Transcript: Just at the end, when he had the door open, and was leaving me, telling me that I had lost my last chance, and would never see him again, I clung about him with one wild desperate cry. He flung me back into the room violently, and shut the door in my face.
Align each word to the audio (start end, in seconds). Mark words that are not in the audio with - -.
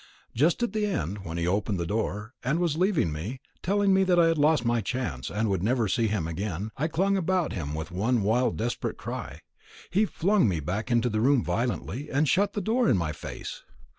Just 0.33 0.63
at 0.63 0.73
the 0.73 0.87
end, 0.87 1.23
when 1.25 1.37
he 1.37 1.43
had 1.45 1.63
the 1.65 1.85
door 1.85 2.33
open, 2.43 2.49
and 2.49 2.57
was 2.59 2.75
leaving 2.75 3.11
me, 3.11 3.39
telling 3.61 3.93
me 3.93 4.03
that 4.05 4.19
I 4.19 4.29
had 4.29 4.37
lost 4.39 4.65
my 4.65 4.77
last 4.77 4.85
chance, 4.87 5.29
and 5.29 5.47
would 5.47 5.61
never 5.61 5.87
see 5.87 6.07
him 6.07 6.27
again, 6.27 6.71
I 6.75 6.87
clung 6.87 7.17
about 7.17 7.53
him 7.53 7.75
with 7.75 7.91
one 7.91 8.23
wild 8.23 8.57
desperate 8.57 8.97
cry. 8.97 9.41
He 9.91 10.05
flung 10.05 10.47
me 10.47 10.59
back 10.59 10.89
into 10.89 11.09
the 11.11 11.21
room 11.21 11.43
violently, 11.43 12.09
and 12.09 12.27
shut 12.27 12.53
the 12.53 12.61
door 12.61 12.89
in 12.89 12.97
my 12.97 13.11
face. 13.11 13.61